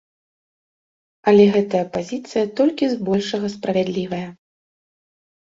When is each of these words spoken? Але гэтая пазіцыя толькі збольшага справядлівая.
Але 1.31 1.45
гэтая 1.55 1.81
пазіцыя 1.97 2.45
толькі 2.61 2.91
збольшага 2.95 3.47
справядлівая. 3.57 4.25